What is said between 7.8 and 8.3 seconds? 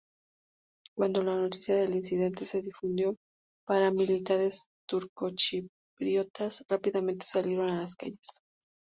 las calles.